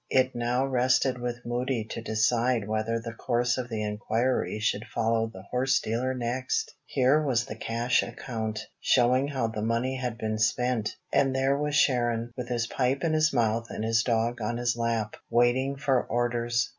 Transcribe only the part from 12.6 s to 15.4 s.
pipe in his mouth and his dog on his lap,